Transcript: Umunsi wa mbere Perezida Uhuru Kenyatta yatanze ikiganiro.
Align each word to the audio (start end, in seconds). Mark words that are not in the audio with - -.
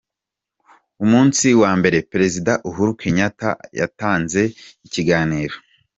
Umunsi 1.03 1.47
wa 1.61 1.71
mbere 1.79 1.97
Perezida 2.11 2.51
Uhuru 2.69 2.91
Kenyatta 3.01 3.49
yatanze 3.79 4.41
ikiganiro. 4.85 5.55